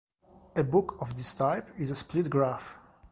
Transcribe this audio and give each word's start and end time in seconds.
A 0.55 0.63
book 0.63 0.97
of 0.99 1.15
this 1.15 1.31
type 1.35 1.67
is 1.77 1.91
a 1.91 1.95
split 1.95 2.27
graph. 2.27 2.75